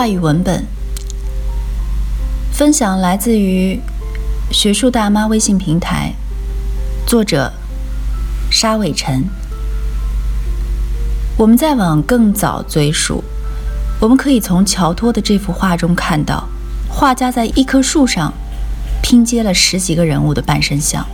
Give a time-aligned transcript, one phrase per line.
[0.00, 0.64] 话语文本
[2.54, 3.78] 分享来自于
[4.50, 6.14] 学术大妈微信平台，
[7.06, 7.52] 作者
[8.50, 9.22] 沙伟晨。
[11.36, 13.22] 我们再往更早追溯，
[14.00, 16.48] 我们可以从乔托的这幅画中看到，
[16.88, 18.32] 画家在一棵树上
[19.02, 21.06] 拼接了十几个人物的半身像，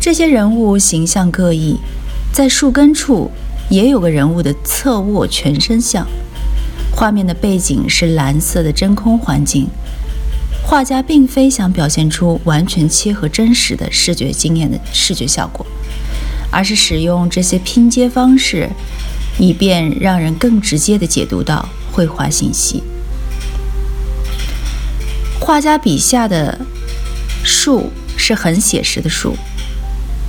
[0.00, 1.78] 这些人物形象各异，
[2.32, 3.30] 在树根处
[3.70, 6.04] 也有个人物的侧卧全身像。
[6.96, 9.68] 画面的背景是蓝色的真空环境，
[10.64, 15.66] 画家并非想表现出完全切合真实的视觉经验的视觉效果，
[16.50, 18.70] 而是使用这些拼接方式，
[19.38, 22.82] 以便让人更直接地解读到绘画信息。
[25.38, 26.58] 画家笔下的
[27.44, 29.36] 树是很写实的树，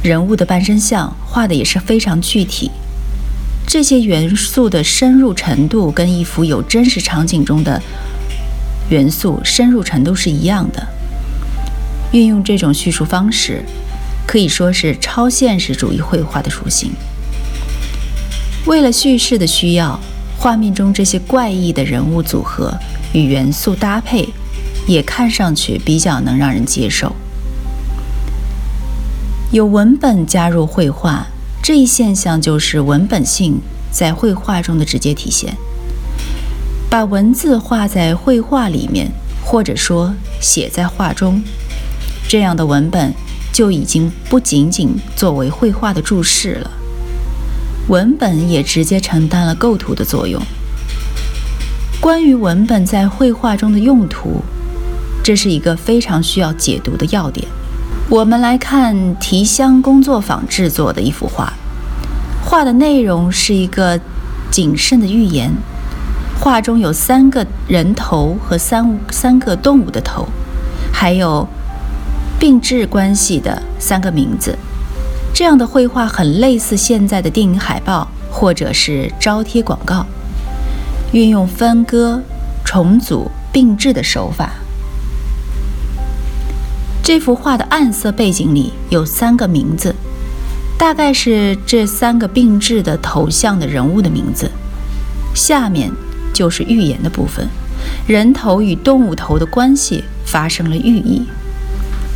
[0.03, 2.69] 人物的半身像画的也是非常具体。
[3.67, 7.81] 这些元素的深入程度跟一幅有真实场景中的
[8.89, 10.87] 元素深入程度是一样的。
[12.13, 13.61] 运用这种叙述方式，
[14.25, 16.93] 可以说是超现实主义绘画的属性。
[18.65, 19.99] 为了叙事的需要，
[20.39, 22.73] 画面中这些怪异的人物组合
[23.11, 24.29] 与元素搭配，
[24.87, 27.13] 也看上去比较能让人接受。
[29.51, 31.27] 有文本加入绘画。
[31.67, 33.59] 这一现象就是文本性
[33.91, 35.53] 在绘画中的直接体现。
[36.89, 39.11] 把文字画在绘画里面，
[39.43, 41.43] 或者说写在画中，
[42.25, 43.13] 这样的文本
[43.51, 46.71] 就已经不仅仅作为绘画的注释了，
[47.89, 50.41] 文本也直接承担了构图的作用。
[51.99, 54.41] 关于文本在绘画中的用途，
[55.21, 57.45] 这是一个非常需要解读的要点。
[58.09, 61.51] 我们来看提香工作坊制作的一幅画，
[62.41, 63.99] 画的内容是一个
[64.49, 65.51] 谨慎的预言。
[66.39, 70.25] 画中有三个人头和三三个动物的头，
[70.93, 71.45] 还有
[72.39, 74.57] 并置关系的三个名字。
[75.33, 80.05] 这样的绘画很类似现在的电影海报或者是招贴广告，
[81.11, 82.21] 运用分割、
[82.63, 84.51] 重组、并置的手法。
[87.07, 89.95] 这幅画的暗色背景里有三个名字，
[90.77, 94.51] 大概是这三个并置的头像的人物的名字。
[95.33, 95.89] 下面
[96.33, 97.47] 就是寓言的部分，
[98.05, 101.25] 人头与动物头的关系发生了寓意。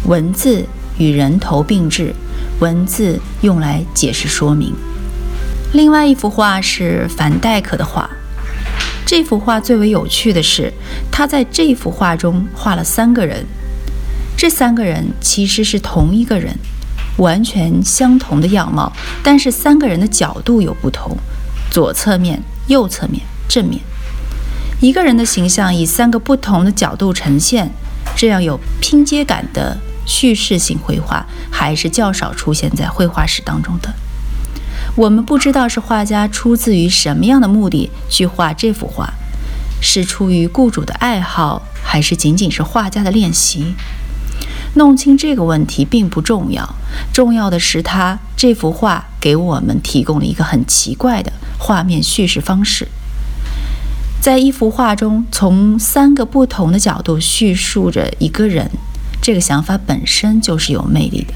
[0.08, 0.66] 文字
[0.98, 2.14] 与人头并置，
[2.60, 4.74] 文字用来解释说明。
[5.72, 8.10] 另外一幅画是凡戴克的画，
[9.06, 10.70] 这幅画最为有趣的是，
[11.10, 13.46] 他在这幅画中画了三个人。
[14.42, 16.58] 这三个人其实是同一个人，
[17.18, 18.92] 完全相同的样貌，
[19.22, 21.16] 但是三个人的角度有不同：
[21.70, 23.80] 左侧面、右侧面、正面。
[24.80, 27.70] 一个人的形象以三个不同的角度呈现，
[28.16, 33.94] 这样有拼接感的叙事性绘画还是较少出现在绘画史当中的。
[34.96, 39.14] 我们不知道是画家出自于什么样的目的去画这幅画，
[39.80, 43.76] 是出于雇主的爱好，还是仅仅是画家的练习？
[44.76, 46.76] 弄清这个问题并不重要，
[47.14, 52.88] 重要的是他这幅画给我们提供了一个很奇怪的画面叙事方式。
[54.22, 58.70] 在一幅画中，从三个不同的角度叙述着一个人，
[59.22, 61.34] 这个想法本身就是有魅力的。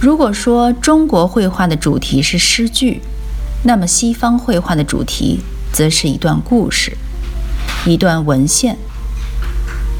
[0.00, 3.02] 如果说中国绘画的主题是诗句，
[3.64, 5.40] 那么西方绘画的主题
[5.72, 6.96] 则是一段故事，
[7.84, 8.78] 一段文献。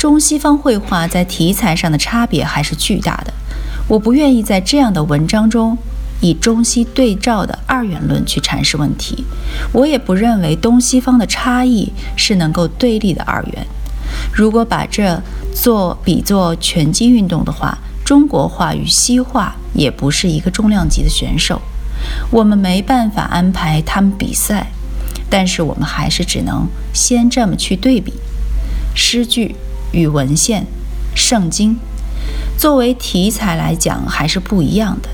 [0.01, 3.35] 中西方绘画在题材上的差别还是巨大的。
[3.87, 5.77] 我不愿意在这样的文章中
[6.23, 9.27] 以中西对照的二元论去阐释问题。
[9.75, 13.67] 我也不认为东西方的差异是能够对立的二元。
[14.33, 15.23] 如果把这
[15.55, 21.61] 做比作拳击运动的话，中国画与西画也不是一个重量级的选手。
[22.31, 24.73] 我们没办法安排他们比赛，
[25.29, 28.15] 但是我们还是只能先这么去对比
[28.95, 29.55] 诗句。
[29.93, 30.67] 与文献，
[31.15, 31.77] 圣经，
[32.57, 35.09] 作为题材来讲还是不一样的。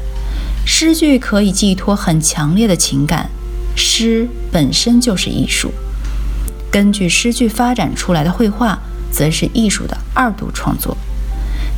[0.64, 3.30] 诗句可以寄托很强烈的情感，
[3.74, 5.72] 诗本身就是艺术。
[6.70, 8.78] 根据诗句发展出来的绘画，
[9.10, 10.96] 则是艺术的二度创作。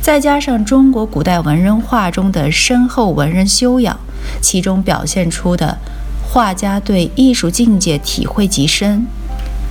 [0.01, 3.97] 再加上中国古代文人画中的深厚文人修养，
[4.41, 5.77] 其中表现出的
[6.23, 9.05] 画家对艺术境界体会极深。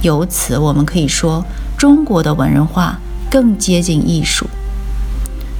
[0.02, 1.44] 由此，我们可以说，
[1.76, 4.46] 中国的文人画更接近艺术。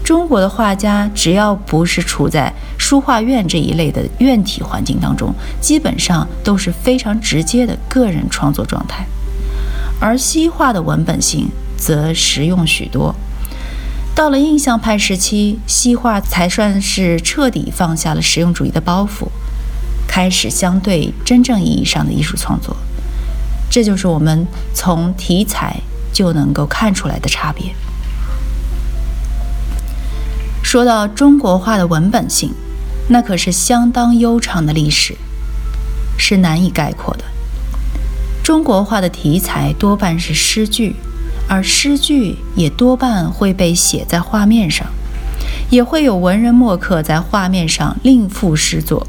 [0.04, 9.06] 中国的画家只要不是处在书画院这一类的院体环境当中，基本上都是非常直接的个人创作状态。
[10.00, 13.14] 而西画的文本性则实用许多。
[14.14, 19.28] 到了印象派时期，西画才算是彻底放下了实用主义的包袱，
[20.08, 22.76] 开始相对真正意义上的艺术创作。
[23.70, 25.76] 这就是我们从题材
[26.12, 27.74] 就能够看出来的差别。
[30.62, 32.52] 说到中国画的文本性，
[33.08, 35.16] 那可是相当悠长的历史，
[36.18, 37.24] 是难以概括的。
[38.42, 40.96] 中国画的题材多半是诗句。
[41.50, 44.86] 而诗句也多半会被写在画面上，
[45.70, 49.06] 也会有文人墨客在画面上另赋诗作，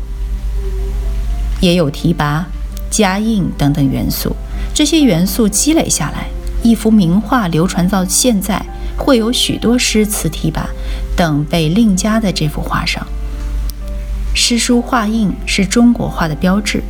[1.60, 2.46] 也有题跋、
[2.90, 4.38] 加印等等元素。
[4.74, 6.30] 这些元素积累下来，
[6.64, 8.64] 一幅名画流传到现在，
[8.98, 10.62] 会有许多诗词题跋
[11.16, 13.06] 等被另加在这幅画上。
[14.34, 16.84] 诗书画印是中国画的标志，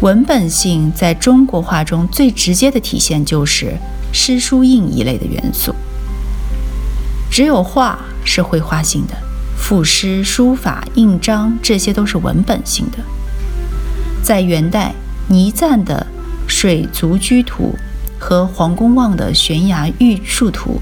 [0.00, 3.76] 文本性在中国画中最直接的体现就是。
[4.14, 5.74] 诗书印一类的元素，
[7.30, 9.14] 只有画是绘画性的，
[9.56, 12.98] 赋诗、书法、印章这些都是文本性的。
[14.22, 14.92] 在元代，
[15.28, 16.06] 倪瓒的
[16.46, 17.74] 《水族居图》
[18.22, 20.78] 和黄公望的《悬崖玉树图》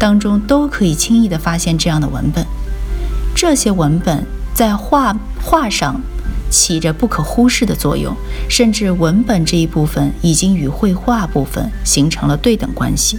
[0.00, 2.44] 当中，都可以轻易地发现这样的文本。
[3.36, 6.00] 这些文本在画画上。
[6.50, 8.14] 起着不可忽视的作用，
[8.46, 13.18] 甚至文本这一部分已经与绘画部分形成了对等关系。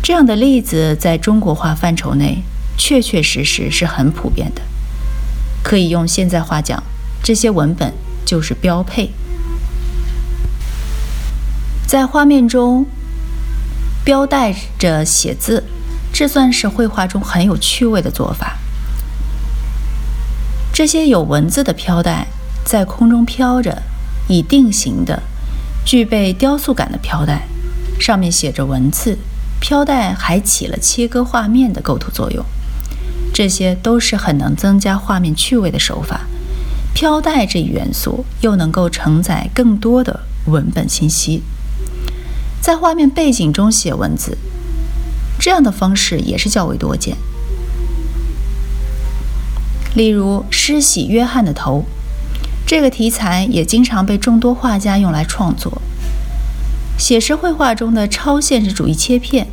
[0.00, 2.44] 这样的例子在中国画范畴内
[2.78, 4.62] 确确实实是很普遍的。
[5.64, 6.80] 可以用现在话讲，
[7.20, 7.92] 这些文本
[8.24, 9.10] 就是标配。
[11.90, 12.86] 在画面中
[14.04, 15.64] 标带着写字，
[16.12, 18.58] 这算是绘画中很有趣味的做法。
[20.72, 22.28] 这些有文字的飘带
[22.64, 23.82] 在空中飘着，
[24.28, 25.20] 以定型的、
[25.84, 27.48] 具备雕塑感的飘带，
[27.98, 29.18] 上面写着文字。
[29.58, 32.44] 飘带还起了切割画面的构图作用，
[33.34, 36.20] 这些都是很能增加画面趣味的手法。
[36.94, 41.42] 飘带这一元素又能够承载更多的文本信息，
[42.70, 44.38] 在画面背景中写文字，
[45.40, 47.16] 这样的方式也是较为多见。
[49.96, 51.84] 例如施洗约翰的头，
[52.64, 55.82] 这个题材也经常被众多画家用来创作。
[56.96, 59.48] 写实绘画中的超现实主义切片，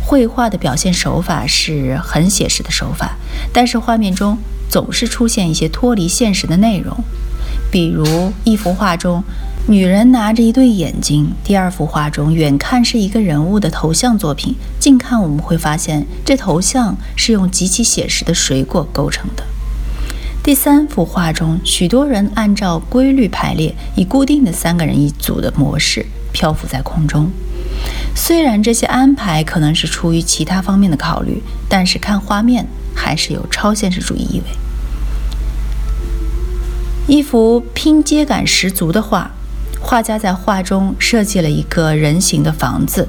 [0.00, 3.16] 绘画的表现手法是很写实的手法，
[3.52, 4.38] 但是画面中
[4.70, 6.96] 总是出现一些脱离现实的内容，
[7.68, 9.24] 比如一幅画中。
[9.68, 11.32] 女人拿着一对眼睛。
[11.42, 19.42] 第二幅画中，远看是一个人物的头像作品，近看我们会发现这头像是用极其写实的水果构成的。
[20.40, 27.28] 第三幅画中，许多人按照规律排列，以固定的三个人一组的模式漂浮在空中。
[28.14, 34.44] 虽然这些安排可能是出于其他方面的考虑，但是看画面还是有超现实主义意味。
[37.08, 39.32] 一幅拼接感十足的画。
[39.80, 43.06] 画家在画中设计了一个人形的房子，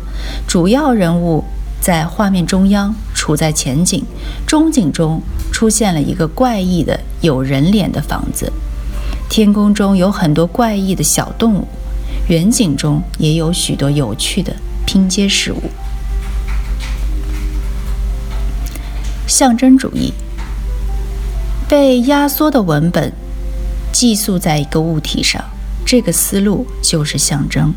[0.48, 1.44] 主要人物
[1.82, 4.04] 在画面中央，处在前景，
[4.46, 5.22] 中景中
[5.52, 8.52] 出现了一个怪异的有人脸的房子，
[9.28, 11.68] 天空中有很多怪异的小动物，
[12.28, 14.56] 远景中也有许多有趣的
[14.86, 15.64] 拼接事物。
[19.26, 20.14] 象征主义
[21.68, 23.12] 被压缩的文本
[23.92, 25.44] 寄宿在一个物体上。
[25.88, 27.74] 这个思路就是象征。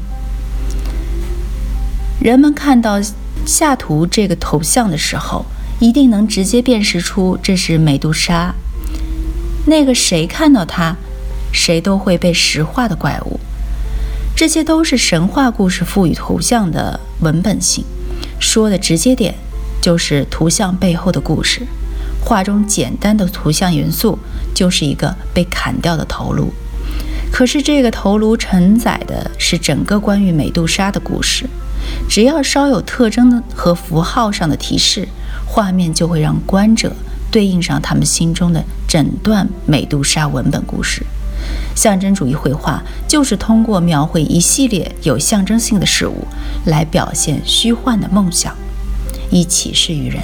[2.21, 3.01] 人们看到
[3.47, 5.47] 下图这个头像的时候，
[5.79, 8.53] 一定能直接辨识出这是美杜莎。
[9.67, 10.97] 那个谁看到它，
[11.53, 13.39] 谁都会被石化的怪物。
[14.35, 17.85] 这些都是神话故事赋予图像的文本性。
[18.41, 19.37] 说的直接点，
[19.81, 21.65] 就是图像背后的故事。
[22.25, 24.19] 画中简单的图像元素，
[24.53, 26.53] 就是一个被砍掉的头颅。
[27.33, 31.47] 可是这个头颅承载的是整个关于美杜莎的故事，
[32.09, 35.09] 只要稍有特征的和符号上的提示，
[35.47, 36.93] 画面就会让观者
[37.31, 41.03] 对应上他们心中的整段美杜莎文本故事。
[41.75, 46.27] 象征主义绘画就是通过描绘一系列有象征性的事物，
[46.67, 48.55] 来表现虚幻的梦想，
[49.31, 50.21] 以启示于人。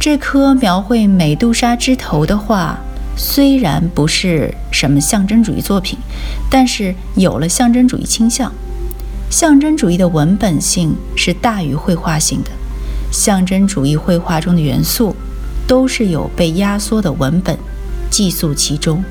[0.00, 2.78] 这颗描绘美杜莎之头的画，
[3.16, 5.98] 虽然不是什么象征主义作品，
[6.50, 8.52] 但是有了象征主义倾向。
[9.30, 12.50] 象征主义的文本性是大于绘画性的。
[13.10, 15.14] 象征主义绘画中的元素，
[15.66, 17.56] 都是有被压缩的文本
[18.10, 19.02] 寄宿其中。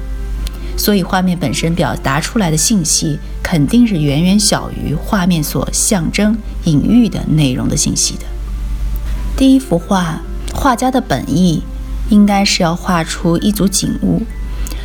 [0.76, 8.24] 所以，画面本身表达出来的信息肯定是远远小于画面所象征、隐喻的内容的信息的。
[9.38, 10.22] 第一幅画，
[10.54, 11.64] 画家的本意
[12.14, 14.22] 应该是要画出一组景物，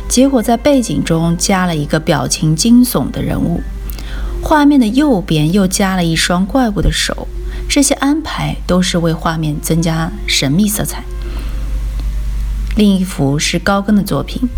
[0.09, 3.61] 结果在背景中加了一个表情惊悚的人物，
[4.41, 7.27] 画面的右边又加了一双怪物的手。
[7.69, 11.03] 这些安排都是为画面增加神秘色彩。
[12.75, 14.49] 另一幅是高更的作品。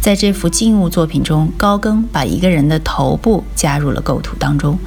[0.00, 4.78] 在这幅静物作品中，高更把一个人的头部加入了构图当中，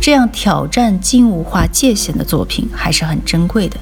[0.00, 3.76] 这样挑战静物画界限的作品还是很珍贵的。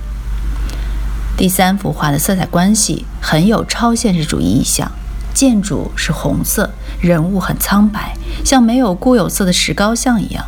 [1.36, 4.90] 第三幅画的色彩关系很有超现实主义意象，
[5.34, 10.46] 建筑是红色，人物很苍白，像没有固有色的石膏像一样。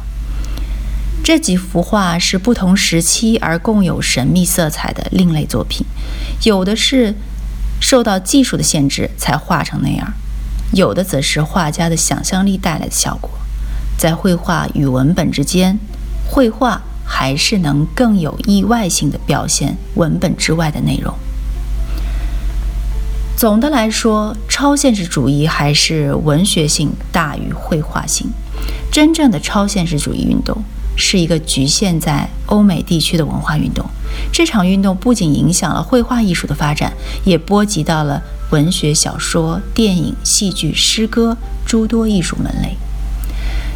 [1.23, 5.87] 这几幅画是不同时期而共有神秘色彩的另类作品，
[6.45, 7.15] 有的是
[7.81, 10.15] 受到技术的限制才画成那样。
[10.73, 13.31] 有的则是画家的想象力带来的效果，
[13.99, 15.79] 在绘画与文本之间，
[16.27, 21.15] 绘画还是能更有意外性的表现文本之外的内容。
[23.37, 28.29] 总的来说，超现实主义还是文学性大于绘画性。
[28.93, 30.63] 真正的超现实主义运动
[30.97, 33.85] 是一个局限在欧美地区的文化运动。
[34.33, 36.93] 这场运动不仅影响了绘画艺术的发展，
[37.25, 38.23] 也波及到了。
[38.51, 41.37] 文学、小说、电影、戏剧、诗歌
[41.67, 42.79] 诸多艺术门类，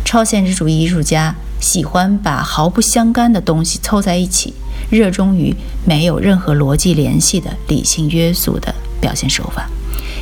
[0.02, 4.52] 超现实主义艺术家喜欢把毫不相干的东西凑在一起，
[4.90, 5.54] 热衷于
[5.86, 9.70] 没有任何逻辑联系的理性约束的表现手法，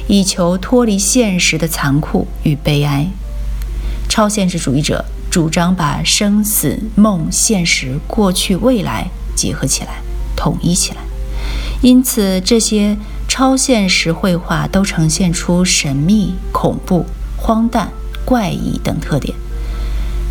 [0.07, 3.09] 以求脱离现实的残酷与悲哀。
[4.09, 10.03] 超现实主义者主张把生死、梦、现实、过去、未来结合起来，
[10.37, 10.99] 统一起来，
[11.81, 12.97] 因此这些。
[13.33, 17.07] 超现实绘画都呈现出神秘、恐怖、
[17.37, 17.89] 荒诞、
[18.25, 19.33] 怪异等特点，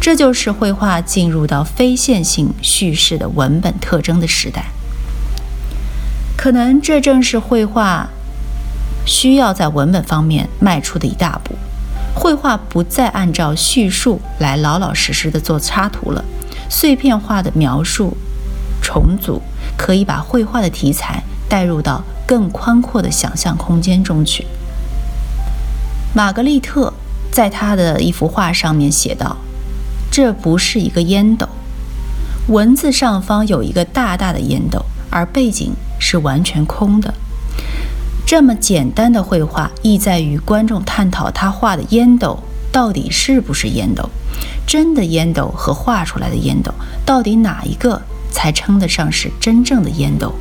[0.01, 4.65] 这就是绘画进入到非线性叙事的文本特征的时代。
[6.37, 8.09] 可能这正是绘画
[9.05, 11.55] 需要在文本方面迈出的一大步。
[12.15, 16.23] 绘画不再按照叙述来老老实实的做插图了，
[16.69, 18.15] 碎片化的描述、
[18.81, 19.41] 重组
[19.77, 22.03] 可以把绘画的题材带入到。
[22.29, 24.45] 更宽阔的想象空间中去。
[26.13, 26.93] 玛格丽特
[27.31, 29.35] 在他的一幅画上面写道
[30.11, 31.47] ：“这不是一个烟斗，
[32.47, 37.13] 文字上方有一个大大的烟斗，而背景是完全空的。
[38.25, 42.39] 这么简单的绘画，意在于观众探讨他画的烟斗
[42.71, 44.09] 到底是不是烟斗，
[44.67, 46.73] 真的烟斗和画出来的烟斗，
[47.05, 48.01] 到底哪一个
[48.31, 50.33] 才称得上是真正的烟斗？”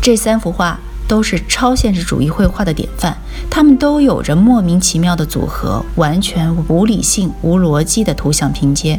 [0.00, 3.16] 这三幅画都是超现实主义绘画的典范，
[3.48, 8.98] 它们都有着莫名其妙的组合，完全无理性、无逻辑的图像拼接。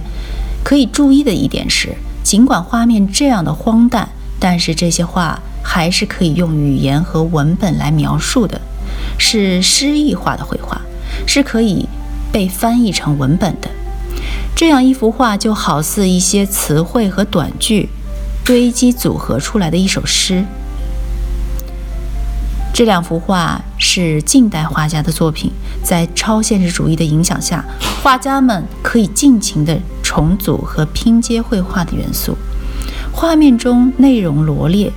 [0.64, 4.10] 可以注意的一点是，尽管画面这样的荒诞，
[4.40, 8.60] 但是这些画还是可以用语言和文本来描述的，
[9.18, 10.82] 是诗意化的绘画，
[11.26, 11.88] 是可以
[12.32, 13.70] 被翻译成文本的。
[14.56, 17.90] 这样一幅画就好似一些词汇和短句
[18.44, 20.44] 堆积组合出来的一首诗。
[22.78, 27.66] 这两幅画是近代画家的作品，在超现实主义的影响下，
[28.04, 32.38] 画家们可以尽情地重组和拼接绘画的元素。
[33.12, 34.92] 画面中内容罗列，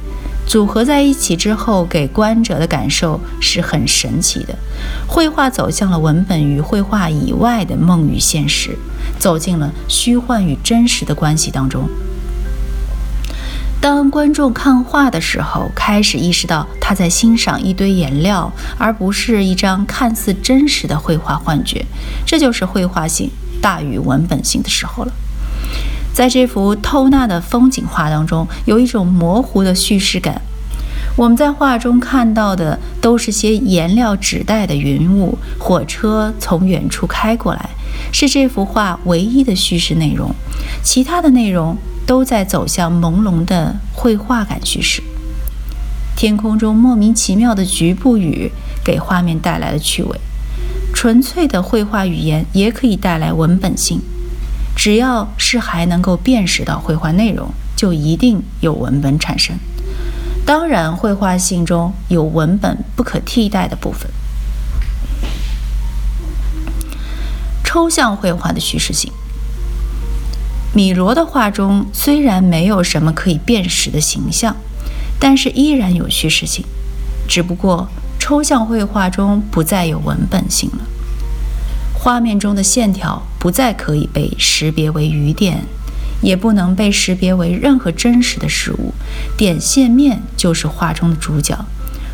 [0.46, 4.54] 组合在一起之后，给观者的感受是很神奇的。
[5.08, 8.76] 绘画走向了文本与绘画以外的梦与现实，
[9.18, 11.88] 走进了虚幻与真实的关系当中。
[13.80, 21.86] 当观众看画的时候，开始意识到他在欣赏一堆颜料，而不是一张看似真实的绘画幻觉。
[22.26, 23.30] 这就是绘画性
[23.62, 25.12] 大于文本性的时候了。
[26.12, 30.42] 在这幅透纳的风景画当中，有一种模糊的叙事感。
[31.16, 37.70] 我们在画中看到的都是些颜料纸袋的云雾，火车从远处开过来，
[38.12, 40.30] 是这幅画唯一的叙事内容。
[40.82, 41.74] 其他的内容。
[42.10, 45.00] 都在走向朦胧的绘画感叙事。
[46.16, 48.50] 天空中莫名其妙的局部雨
[48.84, 50.20] 给画面带来了趣味。
[50.92, 54.00] 纯粹的绘画语言也可以带来文本性，
[54.74, 59.56] 只要是还能够辨识到绘画内容，就一定有文本产生。
[60.44, 64.10] 当然，绘画性中有文本不可替代的部分。
[67.62, 69.12] 抽象绘画的叙事性，
[70.72, 74.54] 米罗的画中虽然没有什么可以辨识的形象，
[75.18, 76.64] 但是依然有叙事性，
[77.26, 77.88] 只不过
[78.20, 80.78] 抽象绘画中不再有文本性了。
[81.92, 85.64] 画面中的线条不再可以被识别为雨点，
[86.22, 88.94] 也不能被识别为任何真实的事物。
[89.36, 91.58] 点线面就是画中的主角，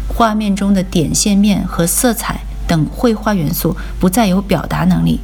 [0.08, 5.20] 画面中的点线面和色彩等绘画元素不再有表达能力。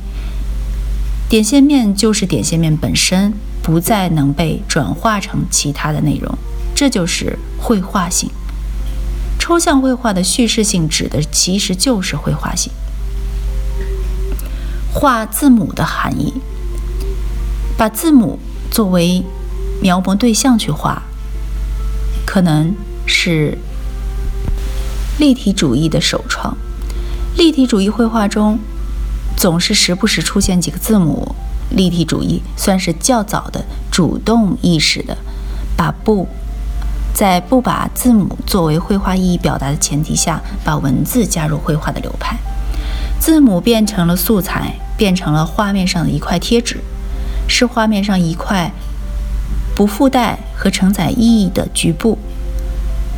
[1.33, 6.37] 点线面就是点线面本身，不再能被转化成其他的内容。
[6.75, 8.29] 这就是绘画性。
[9.39, 12.71] 抽象绘画的叙事性指的其实就是绘画性。
[14.93, 16.35] 画字母的含义，
[17.79, 18.39] 把字母
[18.71, 19.25] 作为
[19.81, 21.03] 描摹对象去画，
[22.27, 22.75] 可能
[23.07, 23.57] 是
[25.19, 26.55] 立体主义的首创。
[27.39, 28.59] 立体主义绘画中
[29.37, 31.35] 总是时不时出现几个字母。
[31.71, 35.17] 立体主义算是较早的主动意识的，
[35.75, 36.29] 把不
[37.15, 42.37] 在不把字母作为绘画意义表达的前提下，把文字加入绘画的流派。
[43.19, 46.79] 字母变成了素材，变成了画面上的一块贴纸，
[47.49, 48.71] 是画面上一块
[49.75, 52.19] 不附带和承载意义的局部。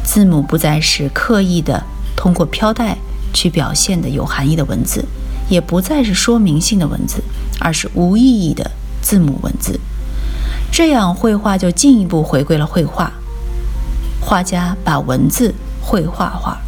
[0.04, 1.82] 字母不再是刻意的
[2.14, 2.98] 通过飘带
[3.32, 5.04] 去表现的有含义的文字，
[5.48, 7.22] 也不再是说明性的文字，
[7.60, 8.70] 而是无意义的
[9.02, 9.78] 字母文字。
[10.72, 13.12] 这样，绘画就进一步回归了绘画。
[14.20, 16.58] 画家把文字绘画化。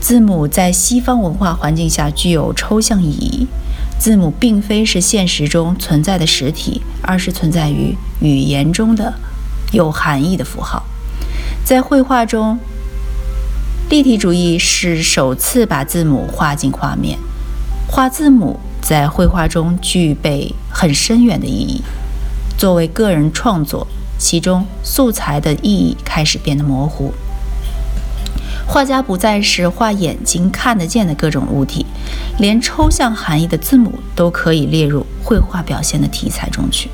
[0.00, 3.46] 字母在西方文化环境下具有抽象意义。
[3.98, 9.12] 字母并非是现实中存在的实体，而是存在于语言中的
[9.72, 10.84] 有含义的符号。
[11.64, 12.58] 在绘画中，
[13.90, 17.18] 立体主义是首次把字母画进画面。
[17.88, 21.82] 画字母在绘画中具备很深远的意义。
[22.56, 23.84] 作为个人创作，
[24.16, 27.12] 其中素材的意义开始变得模糊。
[28.64, 31.84] 画家不再是画眼睛看得见的各种物体，
[32.38, 36.88] 连抽象含义的字母都可以列入绘画表现的题材中去。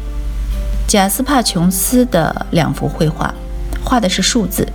[0.89, 3.35] 贾斯帕·琼斯的两幅绘画
[3.85, 4.67] 画的是数字，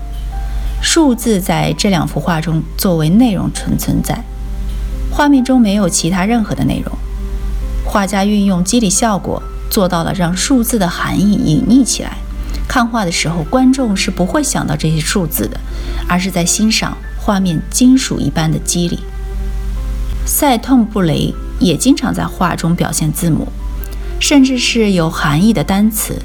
[0.81, 4.23] 数字在这两幅画中作为内容存存在，
[5.11, 6.97] 画面中没有其他任何的内容。
[7.85, 12.17] 画家运用肌理效果做到了让数字的含义隐匿起来。
[12.67, 15.59] 看画的时候，观众是不会想到这些数字的，
[16.07, 18.99] 而是在欣赏画面金属一般的肌理。
[20.25, 23.47] 塞痛布雷也经常在画中表现字母，
[24.19, 26.21] 甚至是有含义的单词。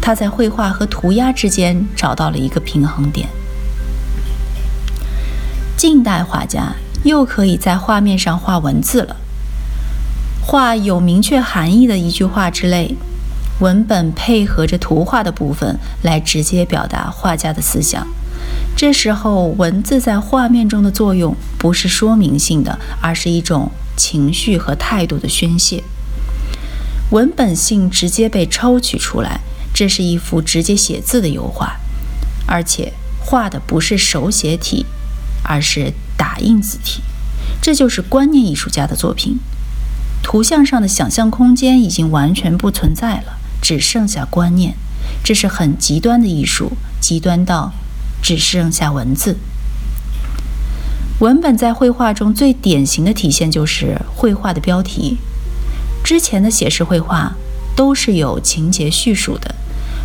[0.00, 3.28] 他在绘画和涂鸦之间找到了一个平衡点。
[5.80, 9.16] 近代画家又可以在画面上画文字了，
[10.42, 12.96] 画有明确含义的一句话之类。
[13.60, 18.06] 文本配合着图画的部分来直接表达画家的思想。
[18.76, 25.82] 这时候，文字在画面中的作用不是说明性的，而是一种情绪和态度的宣泄。
[27.08, 29.40] 文本性直接被抽取出来，
[29.72, 31.78] 这是一幅直接写字的油画，
[32.46, 34.84] 而且画的不是手写体，
[35.50, 37.02] 而是打印字体。
[37.60, 39.40] 这就是观念艺术家的作品。
[40.22, 43.40] 图像上的想象空间已经完全不存在了。
[43.60, 44.74] 只剩下观念，
[45.22, 47.72] 这是很极端的艺术，极端到
[48.22, 49.36] 只剩下文字。
[51.18, 55.18] 文本在绘画中最典型的体现就是绘画的标题。
[56.02, 57.34] 之前的写实绘画
[57.76, 59.54] 都是有情节叙述的，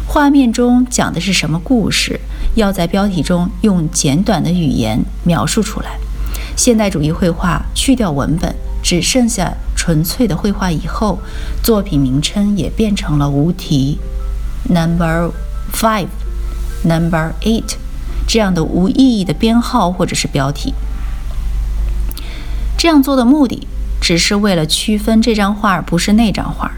[0.06, 2.20] 画面中讲的是什么故事，
[2.56, 6.00] 要在标题中用简短的语言描述出来。
[6.56, 8.56] 现代主义绘画去掉文本。
[8.88, 11.18] 只剩下纯粹的绘画以后，
[11.63, 13.98] 作品名称也变成了无题
[14.70, 15.32] ，Number
[15.74, 17.78] Five，Number Eight，
[18.28, 20.76] 这样的无意义的编号或者是标题。
[22.78, 23.68] 这样做的目的，
[24.00, 26.72] 只是为了区分这张画不是那张画。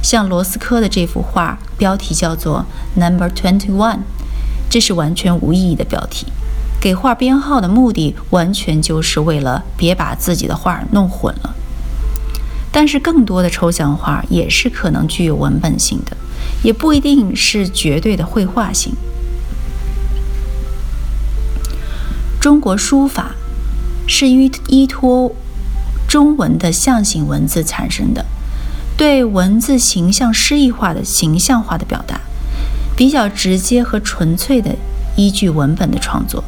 [0.00, 3.98] 像罗斯科的这幅画，标题叫做 Number Twenty One，
[4.72, 6.24] 这是完全无意义的标题。
[6.80, 11.54] 给画编号的目的，完全就是为了别把自己的画弄混了。
[12.72, 16.16] 但是，更多的抽象画也是可能具有文本性的，
[16.62, 18.94] 也不一定是绝对的绘画性。
[22.40, 23.32] 中国书法
[24.06, 25.32] 是依依托
[26.08, 28.24] 中文的象形文字产生的，
[28.96, 32.22] 对文字形象诗意化的形象化的表达，
[32.96, 34.74] 比较直接和纯粹的
[35.16, 36.42] 依据文本的创作，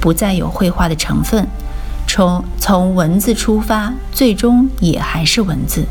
[0.00, 1.46] 不再有绘画的成分。
[2.06, 5.84] 从从文字出发，最终也还是文字。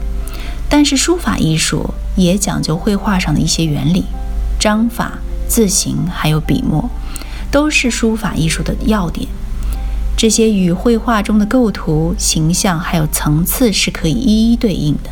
[0.70, 4.06] 但是书法艺术也讲究绘画上的一些原理，
[4.60, 6.90] 章法、字形还有笔墨，
[7.50, 9.28] 都是书法艺术的要点。
[10.18, 15.10] 这些与绘画中的构图、形象还有层次是可以一一对应的。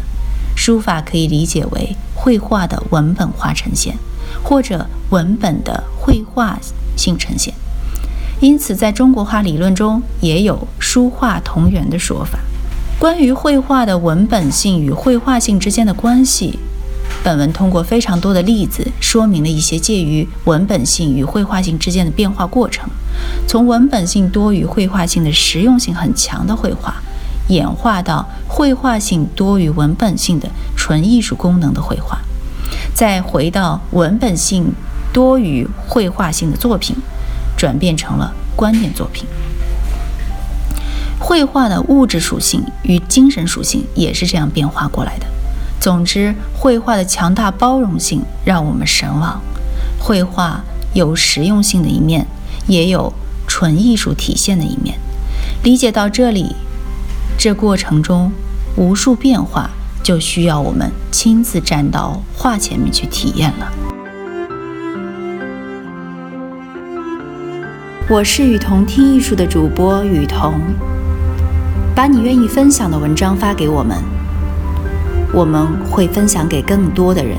[0.56, 3.96] 书法可以理解为绘画的文本化呈现，
[4.44, 6.60] 或者文本的绘画
[6.96, 7.54] 性呈现。
[8.40, 12.40] 因此，在中国画理论中也有书画同源的说法。
[13.00, 16.60] 关于绘画的文本性与绘画性之间的关系，
[17.24, 22.90] 本文通过非常多的例子说明了一些介于文本性与绘画性之间的变化过程。
[23.48, 26.96] 从文本性多于绘画性的实用性很强的绘画，
[27.50, 32.20] 演化到绘画性多于文本性的纯艺术功能的绘画，
[32.98, 34.74] 再回到文本性
[35.14, 36.96] 多于绘画性的作品。
[37.56, 39.26] 转变成了观念作品。
[41.20, 45.26] 绘画的物质属性与精神属性也是这样变化过来的。
[45.80, 49.42] 总之，绘画的强大包容性让我们神往。
[50.00, 52.28] 绘画有实用性的一面，
[52.68, 53.12] 也有
[53.48, 55.00] 纯艺术体现的一面。
[55.64, 56.56] 理解到这里，
[57.40, 58.32] 这过程中
[58.76, 59.72] 无数变化
[60.08, 63.70] 就需要我们亲自站到画前面去体验了。
[68.10, 70.62] 我是雨桐听艺术的主播雨桐，
[71.94, 73.98] 把你愿意分享的文章发给我们，
[75.34, 77.38] 我们会分享给更多的人。